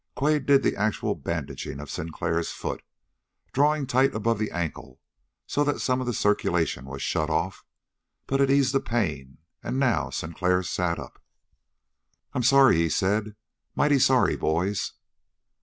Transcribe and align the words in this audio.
Quade 0.15 0.47
did 0.47 0.63
the 0.63 0.75
actual 0.75 1.13
bandaging 1.13 1.79
of 1.79 1.91
Sinclair's 1.91 2.51
foot, 2.51 2.81
drawing 3.53 3.85
tight 3.85 4.15
above 4.15 4.39
the 4.39 4.49
ankle, 4.49 4.99
so 5.45 5.63
that 5.63 5.79
some 5.79 6.01
of 6.01 6.07
the 6.07 6.13
circulation 6.15 6.85
was 6.85 7.03
shut 7.03 7.29
off; 7.29 7.63
but 8.25 8.41
it 8.41 8.49
eased 8.49 8.73
the 8.73 8.79
pain, 8.79 9.37
and 9.61 9.77
now 9.77 10.09
Sinclair 10.09 10.63
sat 10.63 10.97
up. 10.97 11.21
"I'm 12.33 12.41
sorry," 12.41 12.77
he 12.77 12.89
said, 12.89 13.35
"mighty 13.75 13.99
sorry, 13.99 14.35
boys!" 14.35 14.93